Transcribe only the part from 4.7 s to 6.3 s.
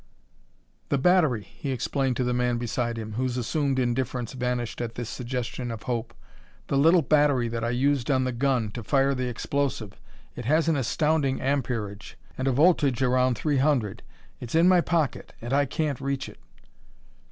at this suggestion of hope;"